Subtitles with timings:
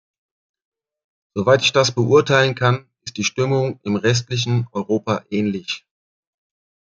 [1.35, 5.85] Soweit ich das beurteilen kann, ist die Stimmung im restlichen Europa ähnlich.